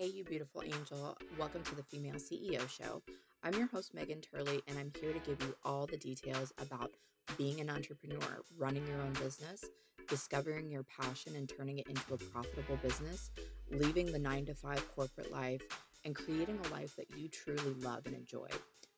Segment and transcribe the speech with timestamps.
[0.00, 1.14] Hey, you beautiful angel.
[1.38, 3.02] Welcome to the Female CEO Show.
[3.42, 6.92] I'm your host, Megan Turley, and I'm here to give you all the details about
[7.36, 9.62] being an entrepreneur, running your own business,
[10.08, 13.30] discovering your passion and turning it into a profitable business,
[13.72, 15.60] leaving the nine to five corporate life,
[16.06, 18.48] and creating a life that you truly love and enjoy.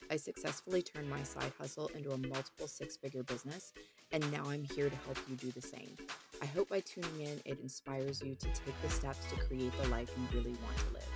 [0.09, 3.73] I successfully turned my side hustle into a multiple six figure business,
[4.13, 5.97] and now I'm here to help you do the same.
[6.43, 9.89] I hope by tuning in, it inspires you to take the steps to create the
[9.91, 11.09] life you really want to live.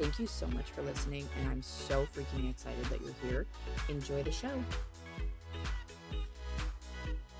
[0.00, 3.46] Thank you so much for listening, and I'm so freaking excited that you're here.
[3.88, 4.50] Enjoy the show.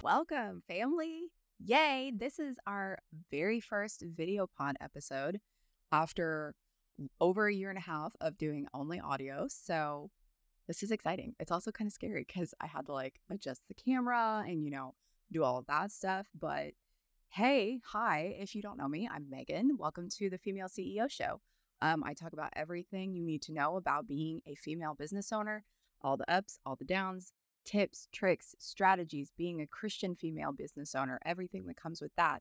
[0.01, 1.23] Welcome, family.
[1.59, 2.13] Yay!
[2.17, 2.99] This is our
[3.33, 5.41] very first video pod episode
[5.91, 6.55] after
[7.21, 9.49] over a year and a half of doing only audio.
[9.49, 10.09] So
[10.69, 11.35] this is exciting.
[11.41, 14.71] It's also kind of scary because I had to like adjust the camera and, you
[14.71, 14.95] know,
[15.33, 16.29] do all that stuff.
[16.39, 16.75] But
[17.35, 19.77] hey, hi, if you don't know me, I'm Megan.
[19.77, 21.41] Welcome to the Female CEO Show.
[21.83, 25.65] Um, I talk about everything you need to know about being a female business owner,
[26.01, 27.33] all the ups, all the downs,
[27.65, 32.41] tips, tricks, strategies, being a Christian female business owner, everything that comes with that.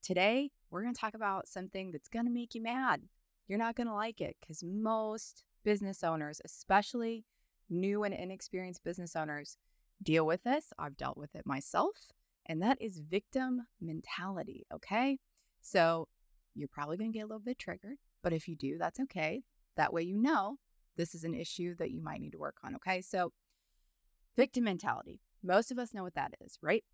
[0.00, 3.02] Today, we're going to talk about something that's going to make you mad.
[3.48, 7.24] You're not going to like it because most business owners, especially
[7.68, 9.56] new and inexperienced business owners
[10.04, 10.72] deal with this.
[10.78, 11.96] I've dealt with it myself,
[12.46, 14.66] and that is victim mentality.
[14.74, 15.18] Okay.
[15.60, 16.08] So
[16.54, 19.42] you're probably going to get a little bit triggered, but if you do, that's okay.
[19.76, 20.56] That way, you know
[20.96, 22.74] this is an issue that you might need to work on.
[22.76, 23.00] Okay.
[23.00, 23.32] So,
[24.36, 25.20] victim mentality.
[25.42, 26.84] Most of us know what that is, right?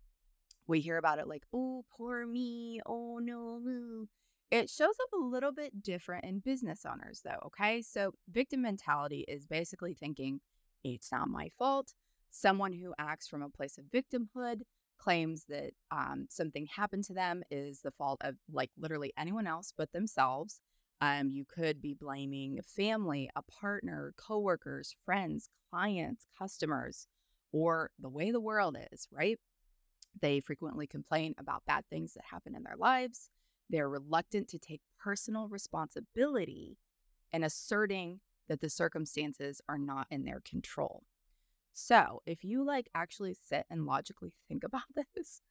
[0.67, 2.79] We hear about it like, oh, poor me.
[2.85, 4.05] Oh, no.
[4.49, 7.47] It shows up a little bit different in business owners, though.
[7.47, 7.81] Okay.
[7.81, 10.39] So, victim mentality is basically thinking,
[10.83, 11.93] it's not my fault.
[12.29, 14.61] Someone who acts from a place of victimhood
[14.97, 19.73] claims that um, something happened to them is the fault of like literally anyone else
[19.77, 20.59] but themselves.
[20.99, 27.07] Um, you could be blaming family, a partner, coworkers, friends, clients, customers,
[27.51, 29.39] or the way the world is, right?
[30.19, 33.29] They frequently complain about bad things that happen in their lives.
[33.69, 36.77] They're reluctant to take personal responsibility
[37.31, 41.03] and asserting that the circumstances are not in their control.
[41.79, 45.43] So, if you like actually sit and logically think about this,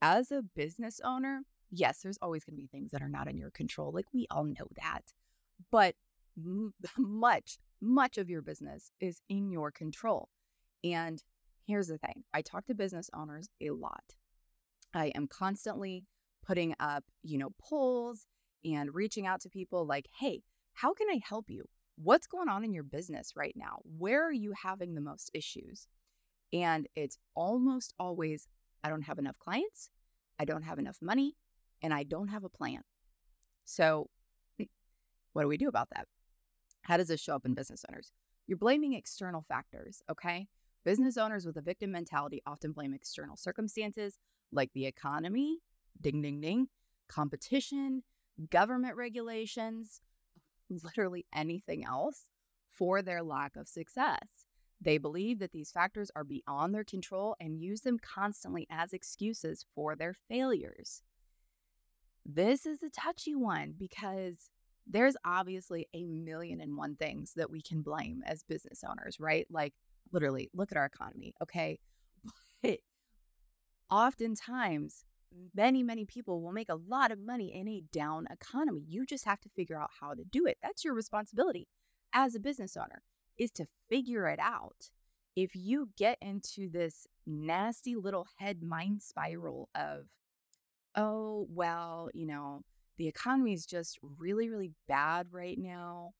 [0.00, 1.40] as a business owner,
[1.72, 3.90] yes, there's always going to be things that are not in your control.
[3.90, 5.12] Like we all know that.
[5.72, 5.96] But
[6.96, 10.28] much, much of your business is in your control.
[10.84, 11.20] And
[11.66, 14.14] here's the thing I talk to business owners a lot.
[14.94, 16.04] I am constantly
[16.46, 18.28] putting up, you know, polls
[18.64, 20.44] and reaching out to people like, hey,
[20.74, 21.64] how can I help you?
[21.96, 23.80] What's going on in your business right now?
[23.98, 25.88] Where are you having the most issues?
[26.52, 28.48] And it's almost always
[28.84, 29.90] I don't have enough clients,
[30.38, 31.34] I don't have enough money,
[31.82, 32.82] and I don't have a plan.
[33.64, 34.10] So,
[34.60, 34.68] mm,
[35.32, 36.06] what do we do about that?
[36.82, 38.12] How does this show up in business owners?
[38.46, 40.46] You're blaming external factors, okay?
[40.84, 44.18] Business owners with a victim mentality often blame external circumstances
[44.52, 45.58] like the economy,
[46.00, 46.68] ding, ding, ding,
[47.08, 48.04] competition,
[48.50, 50.00] government regulations,
[50.70, 52.28] literally anything else
[52.70, 54.46] for their lack of success.
[54.80, 59.64] They believe that these factors are beyond their control and use them constantly as excuses
[59.74, 61.02] for their failures.
[62.26, 64.50] This is a touchy one because
[64.86, 69.46] there's obviously a million and one things that we can blame as business owners, right?
[69.50, 69.74] Like,
[70.12, 71.78] literally, look at our economy, okay?
[72.62, 72.78] But
[73.90, 75.04] oftentimes,
[75.54, 78.82] many, many people will make a lot of money in a down economy.
[78.86, 80.58] You just have to figure out how to do it.
[80.62, 81.68] That's your responsibility
[82.12, 83.02] as a business owner
[83.38, 84.90] is to figure it out.
[85.34, 90.06] If you get into this nasty little head mind spiral of,
[90.94, 92.62] oh, well, you know,
[92.96, 96.12] the economy is just really, really bad right now.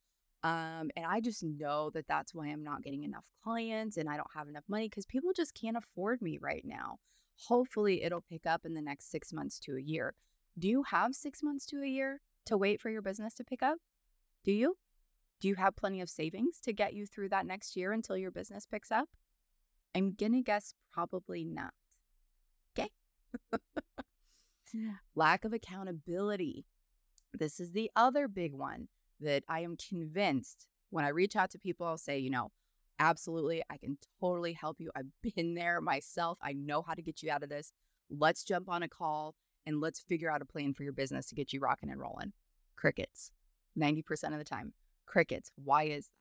[0.42, 4.16] Um, and I just know that that's why I'm not getting enough clients and I
[4.16, 6.98] don't have enough money because people just can't afford me right now.
[7.48, 10.14] Hopefully, it'll pick up in the next six months to a year.
[10.58, 13.62] Do you have six months to a year to wait for your business to pick
[13.62, 13.78] up?
[14.44, 14.76] Do you?
[15.40, 18.30] Do you have plenty of savings to get you through that next year until your
[18.30, 19.08] business picks up?
[19.94, 21.74] I'm going to guess probably not.
[22.78, 22.90] Okay.
[25.14, 26.64] Lack of accountability.
[27.34, 28.88] This is the other big one
[29.20, 32.50] that I am convinced when I reach out to people, I'll say, you know,
[32.98, 33.62] Absolutely.
[33.68, 34.90] I can totally help you.
[34.96, 36.38] I've been there myself.
[36.42, 37.72] I know how to get you out of this.
[38.10, 39.34] Let's jump on a call
[39.66, 42.32] and let's figure out a plan for your business to get you rocking and rolling.
[42.76, 43.32] Crickets,
[43.78, 44.72] 90% of the time.
[45.06, 45.50] Crickets.
[45.56, 46.12] Why is that?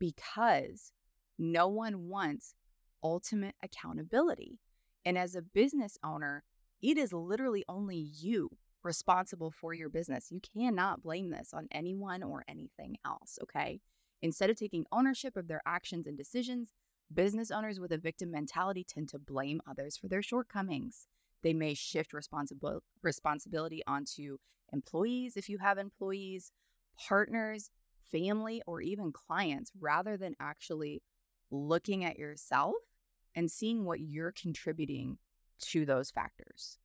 [0.00, 0.92] Because
[1.38, 2.54] no one wants
[3.02, 4.58] ultimate accountability.
[5.04, 6.42] And as a business owner,
[6.82, 8.50] it is literally only you
[8.82, 10.30] responsible for your business.
[10.30, 13.80] You cannot blame this on anyone or anything else, okay?
[14.24, 16.72] Instead of taking ownership of their actions and decisions,
[17.12, 21.08] business owners with a victim mentality tend to blame others for their shortcomings.
[21.42, 24.38] They may shift responsibil- responsibility onto
[24.72, 26.52] employees if you have employees,
[27.06, 27.70] partners,
[28.10, 31.02] family, or even clients rather than actually
[31.50, 32.76] looking at yourself
[33.34, 35.18] and seeing what you're contributing
[35.60, 36.78] to those factors.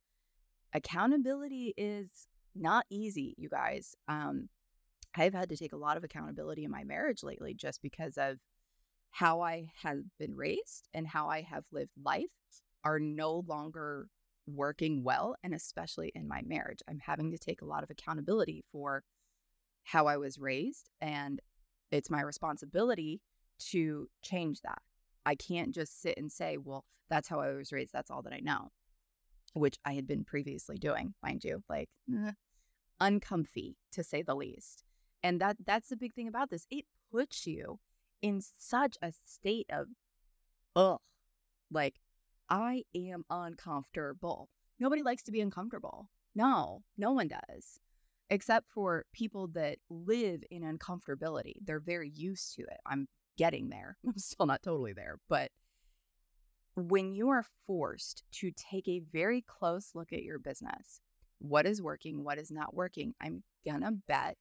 [0.74, 3.96] Accountability is not easy, you guys.
[4.08, 4.50] Um,
[5.14, 8.38] I've had to take a lot of accountability in my marriage lately just because of
[9.10, 12.26] how I have been raised and how I have lived life
[12.84, 14.08] are no longer
[14.46, 15.36] working well.
[15.42, 19.02] And especially in my marriage, I'm having to take a lot of accountability for
[19.84, 20.88] how I was raised.
[21.00, 21.40] And
[21.90, 23.20] it's my responsibility
[23.70, 24.80] to change that.
[25.26, 27.92] I can't just sit and say, well, that's how I was raised.
[27.92, 28.70] That's all that I know,
[29.54, 32.32] which I had been previously doing, mind you, like eh,
[33.00, 34.84] uncomfy to say the least.
[35.22, 36.66] And that that's the big thing about this.
[36.70, 37.78] It puts you
[38.22, 39.88] in such a state of
[40.76, 41.00] ugh.
[41.70, 41.96] Like
[42.48, 44.48] I am uncomfortable.
[44.78, 46.08] Nobody likes to be uncomfortable.
[46.34, 47.80] No, no one does.
[48.30, 51.54] Except for people that live in uncomfortability.
[51.64, 52.78] They're very used to it.
[52.86, 53.96] I'm getting there.
[54.06, 55.50] I'm still not totally there, but
[56.76, 61.00] when you are forced to take a very close look at your business,
[61.38, 64.36] what is working, what is not working, I'm gonna bet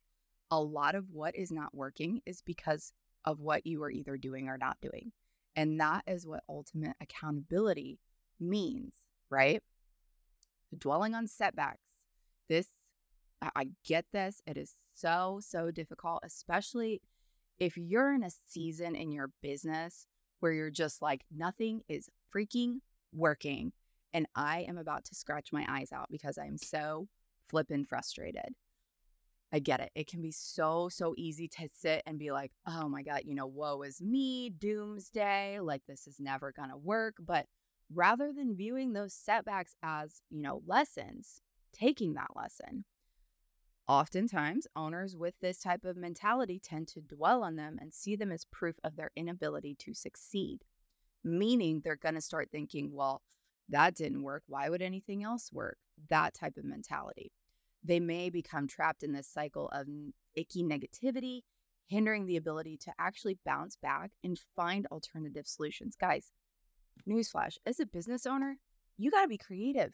[0.51, 2.91] a lot of what is not working is because
[3.25, 5.11] of what you are either doing or not doing.
[5.55, 7.99] And that is what ultimate accountability
[8.39, 8.93] means,
[9.29, 9.61] right?
[10.77, 11.81] Dwelling on setbacks.
[12.47, 12.67] This,
[13.41, 14.41] I get this.
[14.47, 17.01] It is so, so difficult, especially
[17.59, 20.07] if you're in a season in your business
[20.39, 22.77] where you're just like, nothing is freaking
[23.13, 23.73] working.
[24.13, 27.07] And I am about to scratch my eyes out because I'm so
[27.49, 28.55] flippin' frustrated.
[29.51, 29.91] I get it.
[29.95, 33.33] It can be so, so easy to sit and be like, oh my God, you
[33.33, 37.15] know, woe is me, doomsday, like this is never going to work.
[37.19, 37.47] But
[37.93, 41.41] rather than viewing those setbacks as, you know, lessons,
[41.73, 42.85] taking that lesson,
[43.87, 48.31] oftentimes owners with this type of mentality tend to dwell on them and see them
[48.31, 50.59] as proof of their inability to succeed,
[51.23, 53.23] meaning they're going to start thinking, well,
[53.67, 54.43] that didn't work.
[54.45, 55.77] Why would anything else work?
[56.09, 57.31] That type of mentality
[57.83, 59.87] they may become trapped in this cycle of
[60.35, 61.41] icky negativity,
[61.87, 65.95] hindering the ability to actually bounce back and find alternative solutions.
[65.99, 66.31] Guys,
[67.07, 68.57] newsflash as a business owner,
[68.97, 69.93] you got to be creative.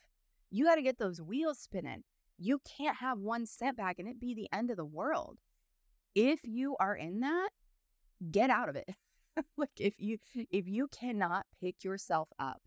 [0.50, 2.04] You got to get those wheels spinning.
[2.38, 5.38] You can't have one setback and it be the end of the world.
[6.16, 7.50] If you are in that,
[8.32, 8.90] get out of it.
[9.58, 12.62] like if you if you cannot pick yourself up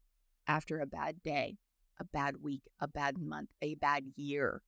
[0.47, 1.57] after a bad day,
[2.01, 4.63] a bad week, a bad month, a bad year,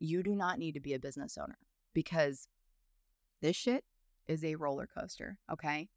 [0.00, 1.58] you do not need to be a business owner
[1.94, 2.48] because
[3.40, 3.84] this shit
[4.26, 5.88] is a roller coaster, okay?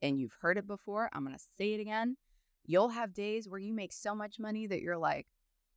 [0.00, 1.08] And you've heard it before.
[1.12, 2.16] I'm going to say it again.
[2.64, 5.26] You'll have days where you make so much money that you're like,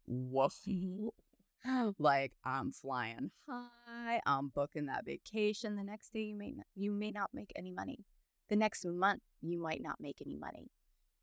[0.07, 0.62] woof.
[2.00, 5.75] like I'm flying high, I'm booking that vacation.
[5.75, 8.06] The next day you may not, you may not make any money.
[8.50, 10.69] The next month you might not make any money.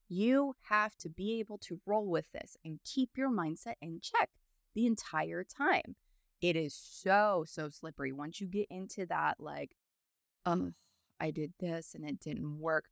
[0.09, 4.31] You have to be able to roll with this and keep your mindset in check
[4.75, 5.95] the entire time
[6.43, 8.13] it is so, so slippery.
[8.13, 9.77] Once you get into that, like,
[10.45, 10.75] um,
[11.21, 12.87] I did this and it didn't work.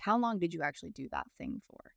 [0.00, 1.92] How long did you actually do that thing for?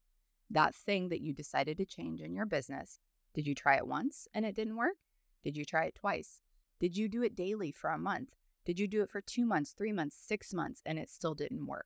[0.51, 2.99] That thing that you decided to change in your business.
[3.33, 4.97] Did you try it once and it didn't work?
[5.43, 6.41] Did you try it twice?
[6.79, 8.35] Did you do it daily for a month?
[8.65, 11.67] Did you do it for two months, three months, six months, and it still didn't
[11.67, 11.85] work?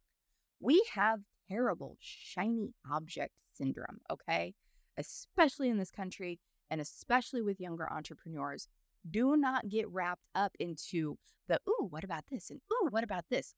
[0.59, 4.55] We have terrible shiny object syndrome, okay?
[4.97, 8.67] Especially in this country and especially with younger entrepreneurs
[9.09, 12.49] do not get wrapped up into the, ooh, what about this?
[12.49, 13.53] And ooh, what about this?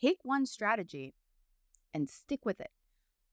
[0.00, 1.14] Pick one strategy
[1.92, 2.70] and stick with it.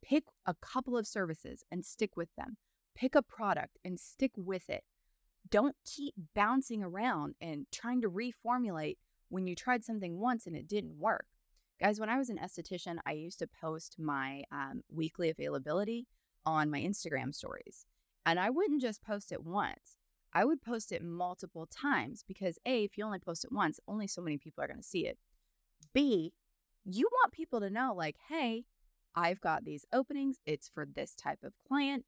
[0.04, 2.58] Pick a couple of services and stick with them.
[2.96, 4.84] Pick a product and stick with it.
[5.50, 8.98] Don't keep bouncing around and trying to reformulate
[9.30, 11.26] when you tried something once and it didn't work.
[11.80, 16.08] Guys, when I was an esthetician, I used to post my um, weekly availability
[16.46, 17.86] on my Instagram stories.
[18.26, 19.98] And I wouldn't just post it once.
[20.34, 24.08] I would post it multiple times because A, if you only post it once, only
[24.08, 25.18] so many people are going to see it.
[25.94, 26.34] B,
[26.86, 28.66] you want people to know, like, hey,
[29.14, 30.38] I've got these openings.
[30.46, 32.06] It's for this type of client.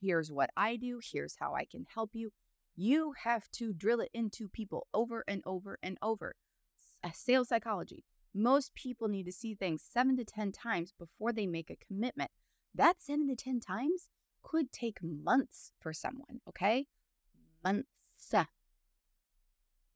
[0.00, 1.00] Here's what I do.
[1.02, 2.30] Here's how I can help you.
[2.76, 6.36] You have to drill it into people over and over and over.
[7.04, 8.04] A uh, sales psychology.
[8.34, 12.30] Most people need to see things seven to 10 times before they make a commitment.
[12.74, 14.08] That seven to 10 times
[14.42, 16.86] could take months for someone, okay?
[17.64, 17.88] Months.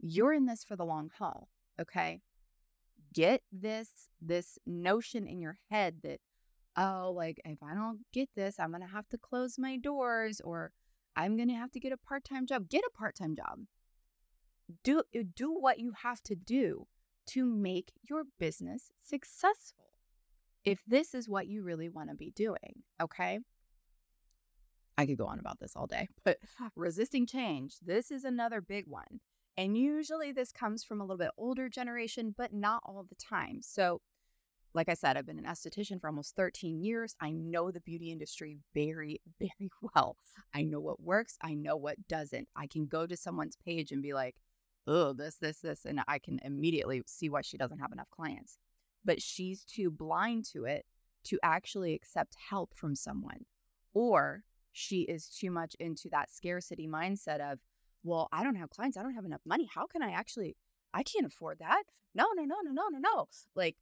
[0.00, 1.48] you're in this for the long haul,
[1.80, 2.20] okay?
[3.14, 6.20] Get this this notion in your head that
[6.76, 10.40] oh, like if I don't get this, I'm going to have to close my doors
[10.42, 10.72] or
[11.16, 12.68] I'm going to have to get a part-time job.
[12.68, 13.60] Get a part-time job.
[14.82, 16.86] Do uh, do what you have to do
[17.26, 19.90] to make your business successful.
[20.64, 23.40] If this is what you really want to be doing, okay?
[24.98, 26.38] I could go on about this all day, but
[26.76, 29.20] resisting change, this is another big one.
[29.56, 33.60] And usually this comes from a little bit older generation, but not all the time.
[33.62, 34.00] So,
[34.74, 37.14] like I said, I've been an esthetician for almost 13 years.
[37.20, 40.16] I know the beauty industry very, very well.
[40.54, 42.48] I know what works, I know what doesn't.
[42.56, 44.36] I can go to someone's page and be like,
[44.86, 48.58] oh, this, this, this, and I can immediately see why she doesn't have enough clients.
[49.04, 50.86] But she's too blind to it
[51.24, 53.44] to actually accept help from someone.
[53.94, 57.58] Or she is too much into that scarcity mindset of,
[58.02, 58.96] well, I don't have clients.
[58.96, 59.68] I don't have enough money.
[59.72, 60.56] How can I actually,
[60.92, 61.84] I can't afford that.
[62.14, 63.28] No, no, no, no, no, no, no.
[63.54, 63.76] Like,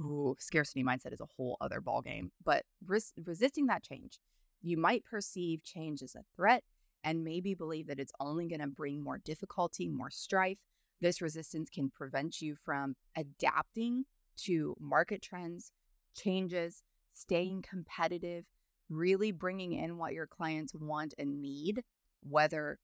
[0.00, 2.30] ooh, scarcity mindset is a whole other ballgame.
[2.44, 4.18] But res- resisting that change,
[4.62, 6.62] you might perceive change as a threat
[7.04, 10.58] and maybe believe that it's only going to bring more difficulty, more strife.
[11.00, 14.04] This resistance can prevent you from adapting
[14.44, 15.72] to market trends,
[16.14, 18.44] changes, staying competitive,
[18.92, 21.82] really bringing in what your clients want and need,
[22.22, 22.78] whether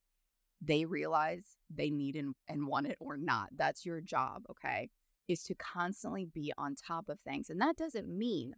[0.60, 3.50] they realize they need and, and want it or not.
[3.56, 4.90] That's your job, okay?
[5.28, 7.50] Is to constantly be on top of things.
[7.50, 8.54] And that doesn't mean,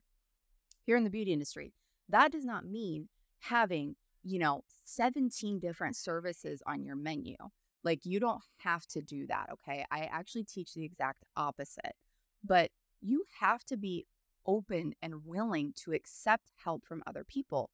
[0.85, 1.73] here in the beauty industry,
[2.09, 3.09] that does not mean
[3.40, 7.37] having, you know, 17 different services on your menu.
[7.85, 9.85] Like you don't have to do that, okay?
[9.90, 11.95] I actually teach the exact opposite.
[12.45, 14.07] But you have to be
[14.47, 17.70] open and willing to accept help from other people,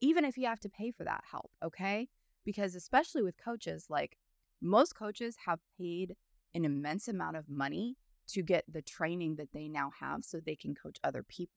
[0.00, 2.08] even if you have to pay for that help, okay?
[2.44, 4.16] Because especially with coaches, like
[4.60, 6.16] most coaches have paid
[6.54, 7.96] an immense amount of money
[8.28, 11.54] to get the training that they now have so they can coach other people.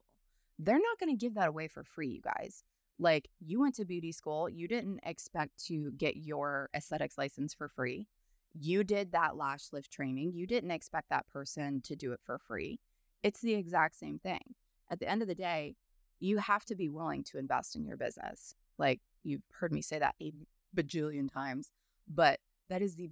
[0.60, 2.64] They're not going to give that away for free, you guys.
[3.00, 7.68] Like you went to beauty school, you didn't expect to get your aesthetics license for
[7.68, 8.08] free.
[8.54, 10.34] You did that lash lift training.
[10.34, 12.80] You didn't expect that person to do it for free.
[13.24, 14.42] It's the exact same thing.
[14.90, 15.76] At the end of the day,
[16.20, 18.56] you have to be willing to invest in your business.
[18.78, 20.32] Like you've heard me say that a
[20.76, 21.72] bajillion times,
[22.08, 23.10] but that is the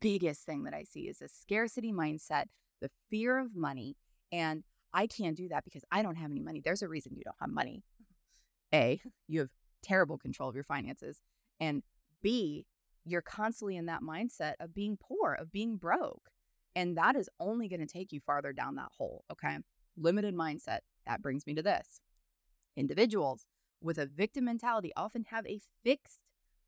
[0.00, 2.44] biggest thing that I see is a scarcity mindset,
[2.80, 3.96] the fear of money,
[4.32, 4.62] and
[4.92, 6.60] I can't do that because I don't have any money.
[6.64, 7.82] There's a reason you don't have money.
[8.74, 9.50] A, you have
[9.82, 11.20] terrible control of your finances,
[11.60, 11.82] and
[12.22, 12.66] B,
[13.04, 16.30] you're constantly in that mindset of being poor, of being broke.
[16.76, 19.24] And that is only going to take you farther down that hole.
[19.32, 19.56] Okay.
[19.96, 20.80] Limited mindset.
[21.06, 22.00] That brings me to this.
[22.76, 23.46] Individuals
[23.80, 26.20] with a victim mentality often have a fixed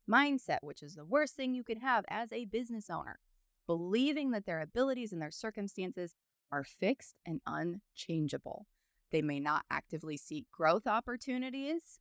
[0.09, 3.19] mindset, which is the worst thing you can have as a business owner,
[3.67, 6.15] believing that their abilities and their circumstances
[6.51, 8.65] are fixed and unchangeable.
[9.11, 11.99] They may not actively seek growth opportunities,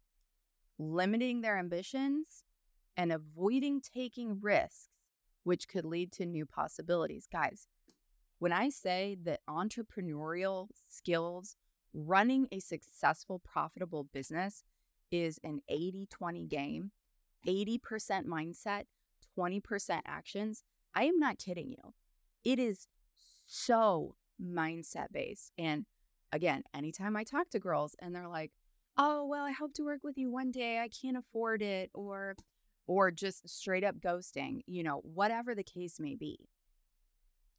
[0.79, 2.45] limiting their ambitions,
[2.97, 4.89] and avoiding taking risks,
[5.45, 7.27] which could lead to new possibilities.
[7.31, 7.67] Guys,
[8.39, 11.57] when I say that entrepreneurial skills,
[11.93, 14.63] running a successful, profitable business
[15.11, 16.91] is an 80 20 game,
[17.47, 17.81] 80%
[18.27, 18.85] mindset,
[19.39, 20.63] 20% actions,
[20.95, 21.95] I am not kidding you.
[22.45, 22.87] It is
[23.47, 25.53] so mindset based.
[25.59, 25.87] And
[26.33, 28.53] again, anytime I talk to girls and they're like,
[28.97, 32.37] oh, well, I hope to work with you one day, I can't afford it, or,
[32.87, 36.49] or just straight up ghosting, you know, whatever the case may be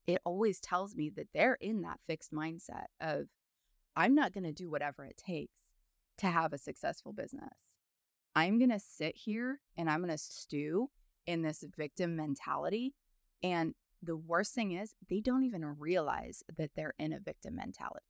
[0.08, 3.28] it always tells me that they're in that fixed mindset of,
[3.96, 5.60] I'm not going to do whatever it takes
[6.20, 7.54] to have a successful business.
[8.36, 10.90] I'm going to sit here and I'm going to stew
[11.26, 12.96] in this victim mentality.
[13.44, 18.06] And the worst thing is, they don't even realize that they're in a victim mentality.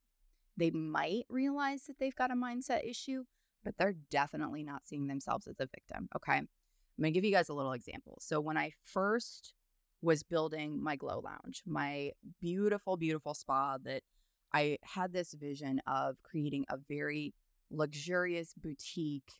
[0.56, 3.24] They might realize that they've got a mindset issue,
[3.64, 6.08] but they're definitely not seeing themselves as a victim.
[6.16, 6.34] Okay.
[6.38, 6.48] I'm
[7.00, 8.18] going to give you guys a little example.
[8.20, 9.54] So, when I first
[10.02, 14.02] was building my Glow Lounge, my beautiful, beautiful spa that
[14.52, 17.34] I had this vision of creating a very
[17.70, 19.32] luxurious boutique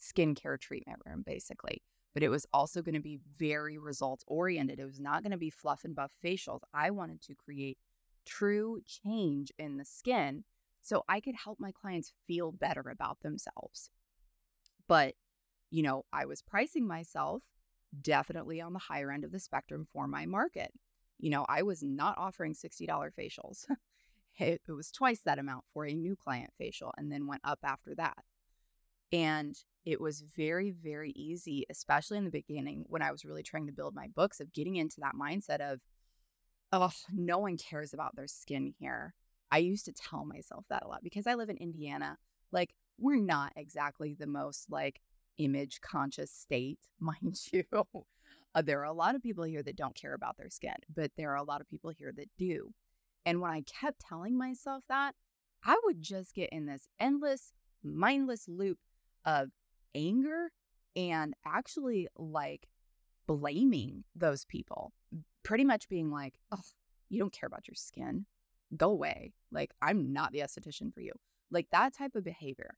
[0.00, 1.82] skincare treatment room, basically.
[2.14, 4.80] But it was also going to be very results oriented.
[4.80, 6.60] It was not going to be fluff and buff facials.
[6.74, 7.78] I wanted to create
[8.26, 10.44] true change in the skin
[10.82, 13.90] so I could help my clients feel better about themselves.
[14.88, 15.14] But,
[15.70, 17.42] you know, I was pricing myself
[18.00, 20.72] definitely on the higher end of the spectrum for my market.
[21.18, 23.64] You know, I was not offering $60 facials.
[24.38, 27.60] it, it was twice that amount for a new client facial and then went up
[27.62, 28.18] after that.
[29.12, 33.66] And it was very, very easy, especially in the beginning when I was really trying
[33.66, 35.80] to build my books, of getting into that mindset of,
[36.72, 39.14] oh, no one cares about their skin here.
[39.50, 42.16] I used to tell myself that a lot because I live in Indiana.
[42.52, 45.00] Like, we're not exactly the most like
[45.38, 47.64] image conscious state, mind you.
[48.54, 51.10] uh, there are a lot of people here that don't care about their skin, but
[51.16, 52.72] there are a lot of people here that do.
[53.24, 55.14] And when I kept telling myself that,
[55.64, 57.52] I would just get in this endless,
[57.84, 58.78] mindless loop
[59.24, 59.50] of
[59.94, 60.50] anger
[60.96, 62.66] and actually like
[63.26, 64.92] blaming those people,
[65.44, 66.60] pretty much being like, oh,
[67.08, 68.26] you don't care about your skin.
[68.76, 69.32] Go away.
[69.50, 71.12] Like, I'm not the esthetician for you.
[71.50, 72.74] Like that type of behavior.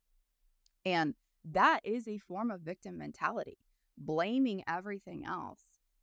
[0.84, 1.14] And
[1.52, 3.58] that is a form of victim mentality,
[3.98, 5.60] blaming everything else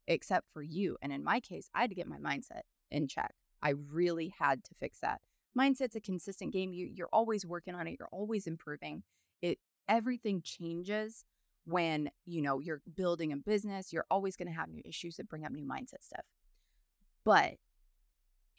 [0.08, 0.98] except for you.
[1.02, 3.34] And in my case, I had to get my mindset in check.
[3.62, 5.22] I really had to fix that.
[5.58, 6.74] Mindset's a consistent game.
[6.74, 7.98] You, you're always working on it.
[8.00, 9.04] You're always improving.
[9.42, 11.26] It everything changes
[11.66, 13.92] when you know you're building a business.
[13.92, 16.26] You're always going to have new issues that bring up new mindset stuff.
[17.24, 17.56] But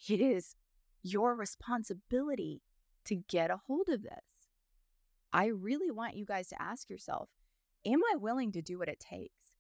[0.09, 0.55] it is
[1.03, 2.63] your responsibility
[3.07, 4.42] to get a hold of this.
[5.33, 7.29] I really want you guys to ask yourself
[7.85, 9.53] Am I willing to do what it takes?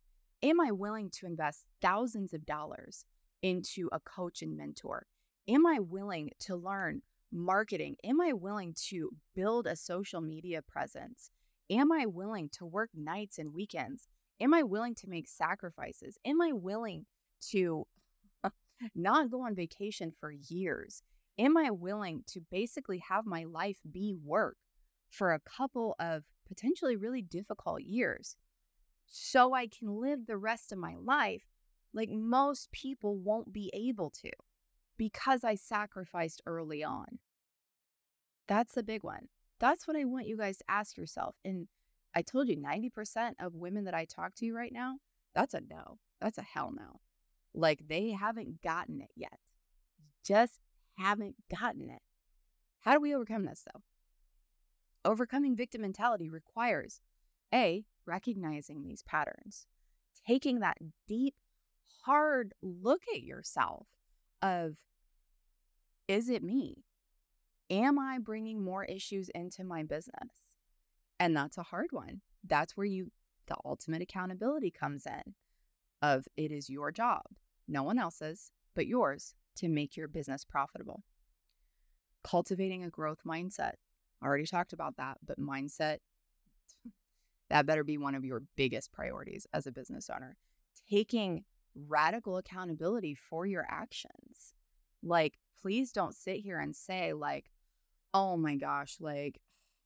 [0.43, 3.05] Am I willing to invest thousands of dollars
[3.43, 5.07] into a coach and mentor?
[5.49, 7.03] Am I willing to learn
[7.33, 7.97] marketing?
[8.05, 11.31] Am I willing to build a social media presence?
[11.71, 14.09] Am I willing to work nights and weekends?
[14.41, 16.19] Am I willing to make sacrifices?
[16.25, 17.07] Am I willing
[17.51, 17.87] to
[18.95, 21.03] not go on vacation for years?
[21.39, 24.57] Am I willing to basically have my life be work
[25.13, 28.37] for a couple of potentially really difficult years
[29.07, 31.45] so I can live the rest of my life
[31.95, 34.31] like most people won't be able to
[34.97, 37.19] because I sacrificed early on?
[38.49, 39.29] That's the big one.
[39.61, 41.37] That's what I want you guys to ask yourself.
[41.45, 41.69] And
[42.15, 44.97] I told you 90% of women that I talk to right now,
[45.35, 45.99] that's a no.
[46.21, 47.01] That's a hell no.
[47.55, 49.39] Like they haven't gotten it yet.
[50.25, 50.61] Just
[50.97, 52.03] haven't gotten it.
[52.81, 53.83] How do we overcome this though?
[55.05, 57.01] Overcoming victim mentality requires
[57.53, 59.67] A, recognizing these patterns,
[60.27, 61.35] taking that deep,
[62.05, 63.87] hard look at yourself
[64.41, 64.77] of,
[66.09, 66.85] is it me?
[67.71, 70.57] Am I bringing more issues into my business?
[71.19, 72.21] And that's a hard one.
[72.45, 73.11] That's where you,
[73.47, 75.35] the ultimate accountability comes in
[76.03, 77.23] of it is your job,
[77.69, 81.05] no one else's, but yours to make your business profitable.
[82.25, 83.75] Cultivating a growth mindset.
[84.23, 85.99] Already talked about that, but mindset,
[87.51, 90.37] that better be one of your biggest priorities as a business owner.
[90.89, 94.55] Taking radical accountability for your actions.
[95.03, 97.51] Like, please don't sit here and say, like,
[98.15, 99.41] oh my gosh, like,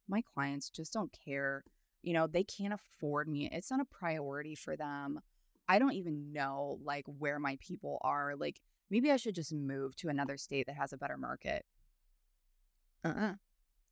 [0.07, 1.63] my clients just don't care.
[2.03, 3.49] You know, they can't afford me.
[3.51, 5.19] It's not a priority for them.
[5.67, 8.35] I don't even know, like, where my people are.
[8.35, 11.65] Like, maybe I should just move to another state that has a better market.
[13.03, 13.33] Uh uh-uh.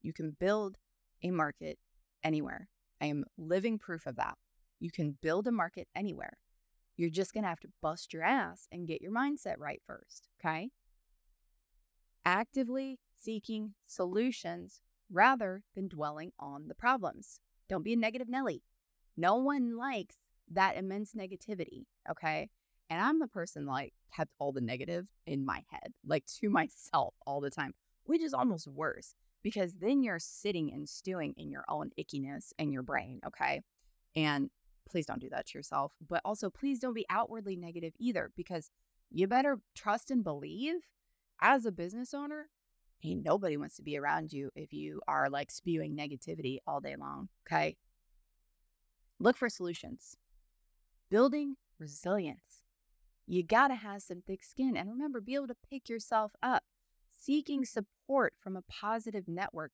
[0.06, 0.78] You can build
[1.24, 1.80] a market
[2.24, 2.70] anywhere.
[3.02, 4.38] I am living proof of that.
[4.80, 6.38] You can build a market anywhere.
[6.96, 10.28] You're just going to have to bust your ass and get your mindset right first.
[10.40, 10.70] Okay.
[12.24, 17.40] Actively seeking solutions rather than dwelling on the problems.
[17.68, 18.62] Don't be a negative Nelly.
[19.18, 20.18] No one likes
[20.52, 21.86] that immense negativity.
[22.08, 22.52] Okay.
[22.92, 27.16] And I'm the person like kept all the negative in my head, like to myself
[27.26, 29.16] all the time, which is almost worse
[29.46, 32.92] because then you're sitting and stewing in your own ickiness in your mm-hmm.
[32.92, 33.20] brain.
[33.28, 33.62] Okay.
[34.16, 34.50] And
[34.90, 35.92] please don't do that to yourself.
[36.10, 38.72] But also, please don't be outwardly negative either because
[39.12, 40.78] you better trust and believe
[41.40, 42.50] as a business owner.
[43.04, 46.96] Ain't nobody wants to be around you if you are like spewing negativity all day
[47.00, 47.30] long.
[47.48, 47.78] Okay.
[49.20, 50.18] Look for solutions.
[51.12, 52.64] Building resilience.
[53.28, 54.76] You got to have some thick skin.
[54.76, 56.64] And remember, be able to pick yourself up.
[57.26, 59.72] Seeking support from a positive network.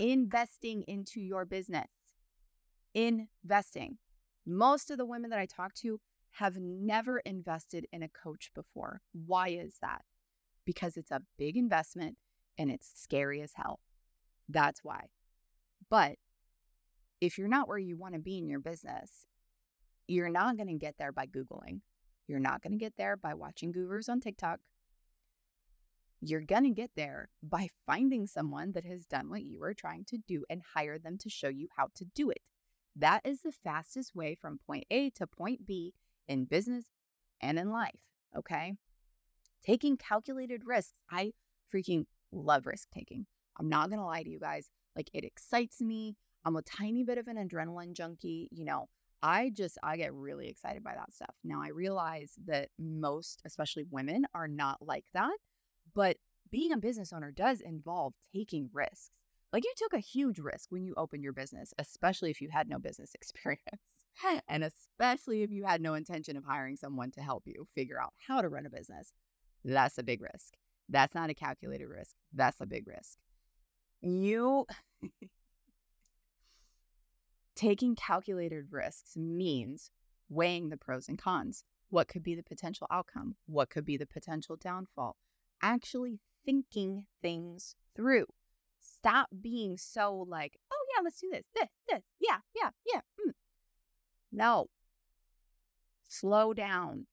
[0.00, 1.86] Investing into your business.
[2.92, 3.98] Investing.
[4.44, 6.00] Most of the women that I talk to
[6.32, 9.00] have never invested in a coach before.
[9.12, 10.02] Why is that?
[10.64, 12.16] Because it's a big investment
[12.58, 13.78] and it's scary as hell.
[14.48, 15.06] That's why.
[15.88, 16.16] But
[17.20, 19.26] if you're not where you want to be in your business,
[20.08, 21.80] you're not going to get there by Googling.
[22.26, 24.58] You're not going to get there by watching gurus on TikTok.
[26.20, 30.04] You're going to get there by finding someone that has done what you are trying
[30.06, 32.40] to do and hire them to show you how to do it.
[32.96, 35.94] That is the fastest way from point A to point B
[36.26, 36.86] in business
[37.40, 38.00] and in life.
[38.36, 38.74] Okay.
[39.64, 40.94] Taking calculated risks.
[41.10, 41.32] I
[41.72, 43.26] freaking love risk taking.
[43.58, 44.70] I'm not going to lie to you guys.
[44.96, 46.16] Like it excites me.
[46.44, 48.48] I'm a tiny bit of an adrenaline junkie.
[48.50, 48.88] You know,
[49.22, 51.34] I just, I get really excited by that stuff.
[51.44, 55.36] Now, I realize that most, especially women, are not like that.
[55.98, 56.16] But
[56.48, 59.10] being a business owner does involve taking risks.
[59.52, 62.68] Like you took a huge risk when you opened your business, especially if you had
[62.68, 64.04] no business experience.
[64.48, 68.12] and especially if you had no intention of hiring someone to help you figure out
[68.28, 69.12] how to run a business.
[69.64, 70.54] That's a big risk.
[70.88, 72.14] That's not a calculated risk.
[72.32, 73.18] That's a big risk.
[74.00, 74.66] You
[77.56, 79.90] taking calculated risks means
[80.28, 81.64] weighing the pros and cons.
[81.90, 83.34] What could be the potential outcome?
[83.46, 85.16] What could be the potential downfall?
[85.62, 88.26] Actually thinking things through.
[88.80, 92.02] Stop being so like, oh, yeah, let's do this, this, this.
[92.20, 93.00] Yeah, yeah, yeah.
[93.20, 93.32] Mm.
[94.32, 94.66] No.
[96.08, 97.06] Slow down.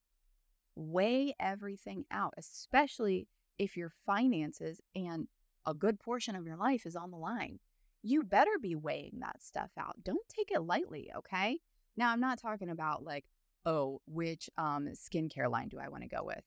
[0.76, 3.28] Weigh everything out, especially
[3.58, 5.28] if your finances and
[5.66, 7.60] a good portion of your life is on the line.
[8.04, 10.04] You better be weighing that stuff out.
[10.04, 11.60] Don't take it lightly, okay?
[11.98, 13.26] Now, I'm not talking about like,
[13.66, 16.44] oh, which um, skincare line do I want to go with?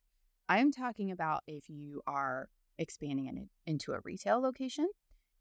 [0.49, 4.89] I'm talking about if you are expanding in, into a retail location,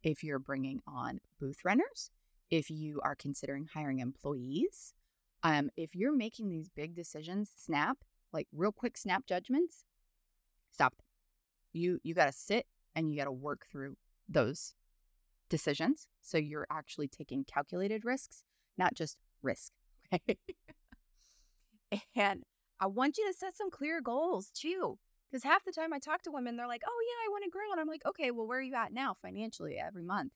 [0.04, 2.12] if you're bringing on booth renters,
[2.50, 4.93] if you are considering hiring employees,
[5.43, 7.98] um, if you're making these big decisions, snap,
[8.34, 9.86] like real quick snap judgments,
[10.72, 10.93] stop.
[11.74, 12.65] You you got to sit
[12.96, 13.96] and you got to work through
[14.28, 14.74] those
[15.50, 16.08] decisions.
[16.22, 18.43] So you're actually taking calculated risks,
[18.78, 19.74] not just risk.
[21.93, 22.04] Okay.
[22.15, 22.43] and
[22.80, 24.98] I want you to set some clear goals too.
[25.30, 27.50] Because half the time I talk to women, they're like, oh, yeah, I want to
[27.50, 27.72] grow.
[27.72, 30.32] And I'm like, okay, well, where are you at now financially every month?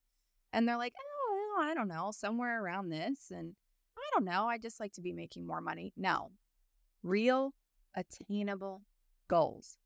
[0.52, 3.32] And they're like, oh, I don't know, somewhere around this.
[3.32, 3.54] And
[3.98, 4.48] I don't know.
[4.48, 5.94] I just like to be making more money.
[5.96, 6.32] No,
[7.04, 7.54] real
[7.96, 8.82] attainable
[9.30, 9.78] goals,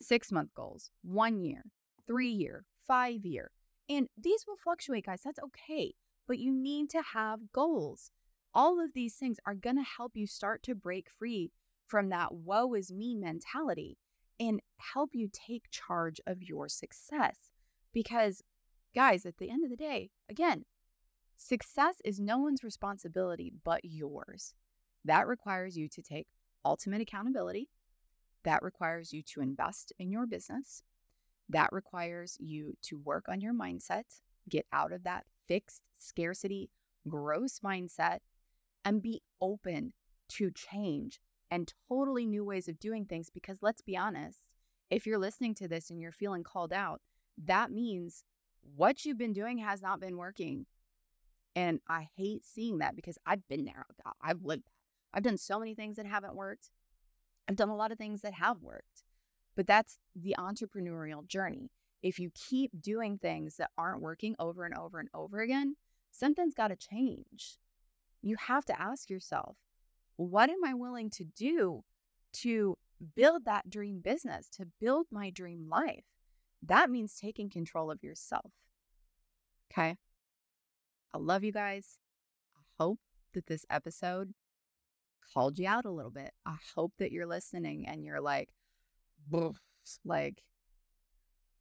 [0.00, 1.62] six month goals, one year,
[2.06, 3.52] three year, five year.
[3.88, 5.22] And these will fluctuate, guys.
[5.24, 5.94] That's okay.
[6.26, 8.10] But you need to have goals.
[8.54, 11.52] All of these things are going to help you start to break free
[11.88, 13.96] from that woe is me mentality
[14.38, 14.60] and
[14.94, 17.50] help you take charge of your success.
[17.92, 18.42] Because,
[18.94, 20.64] guys, at the end of the day, again,
[21.36, 24.54] success is no one's responsibility but yours.
[25.04, 26.26] That requires you to take
[26.64, 27.68] ultimate accountability.
[28.44, 30.82] That requires you to invest in your business.
[31.48, 34.04] That requires you to work on your mindset,
[34.48, 36.70] get out of that fixed scarcity,
[37.08, 38.18] gross mindset,
[38.84, 39.94] and be open
[40.28, 41.20] to change
[41.50, 43.30] and totally new ways of doing things.
[43.30, 44.46] Because let's be honest,
[44.90, 47.00] if you're listening to this and you're feeling called out,
[47.44, 48.24] that means
[48.76, 50.66] what you've been doing has not been working.
[51.54, 53.86] And I hate seeing that because I've been there.
[54.20, 55.16] I've lived that.
[55.16, 56.70] I've done so many things that haven't worked.
[57.48, 59.04] I've done a lot of things that have worked.
[59.56, 61.70] But that's the entrepreneurial journey.
[62.02, 65.76] If you keep doing things that aren't working over and over and over again,
[66.12, 67.58] something's got to change.
[68.22, 69.56] You have to ask yourself,
[70.18, 71.84] what am I willing to do
[72.34, 72.76] to
[73.14, 76.04] build that dream business, to build my dream life?
[76.62, 78.50] That means taking control of yourself.
[79.72, 79.96] Okay.
[81.14, 81.98] I love you guys.
[82.56, 82.98] I hope
[83.34, 84.34] that this episode
[85.32, 86.32] called you out a little bit.
[86.44, 88.48] I hope that you're listening and you're like,
[90.04, 90.42] like,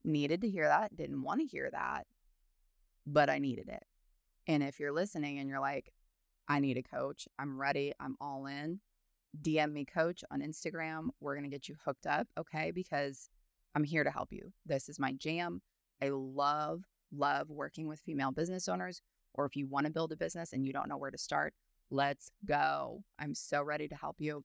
[0.03, 2.07] needed to hear that, didn't want to hear that,
[3.05, 3.83] but I needed it.
[4.47, 5.91] And if you're listening and you're like,
[6.47, 8.79] I need a coach, I'm ready, I'm all in,
[9.41, 11.09] DM me, coach, on Instagram.
[11.19, 12.71] We're going to get you hooked up, okay?
[12.71, 13.29] Because
[13.75, 14.51] I'm here to help you.
[14.65, 15.61] This is my jam.
[16.01, 19.01] I love, love working with female business owners.
[19.33, 21.53] Or if you want to build a business and you don't know where to start,
[21.91, 23.03] let's go.
[23.19, 24.43] I'm so ready to help you.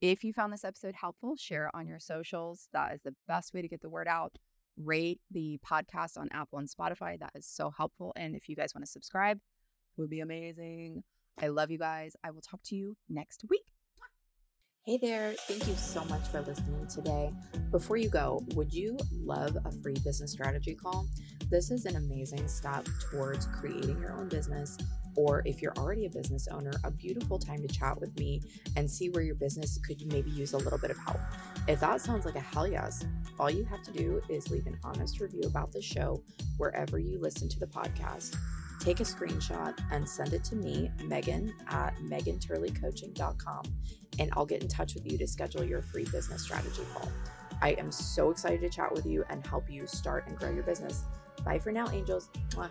[0.00, 2.68] If you found this episode helpful, share it on your socials.
[2.72, 4.36] That is the best way to get the word out.
[4.76, 7.18] Rate the podcast on Apple and Spotify.
[7.18, 8.12] That is so helpful.
[8.16, 9.38] And if you guys want to subscribe,
[9.96, 11.02] would be amazing.
[11.40, 12.16] I love you guys.
[12.22, 13.64] I will talk to you next week.
[14.86, 17.32] Hey there, thank you so much for listening today.
[17.70, 21.06] Before you go, would you love a free business strategy call?
[21.50, 24.76] This is an amazing step towards creating your own business
[25.16, 28.42] or if you're already a business owner, a beautiful time to chat with me
[28.76, 31.20] and see where your business could maybe use a little bit of help.
[31.68, 33.04] If that sounds like a hell yes,
[33.38, 36.22] all you have to do is leave an honest review about the show
[36.56, 38.36] wherever you listen to the podcast.
[38.84, 43.62] Take a screenshot and send it to me, Megan at meganturleycoaching.com,
[44.18, 47.10] and I'll get in touch with you to schedule your free business strategy call.
[47.62, 50.64] I am so excited to chat with you and help you start and grow your
[50.64, 51.04] business.
[51.46, 52.28] Bye for now, angels.
[52.50, 52.70] Mwah.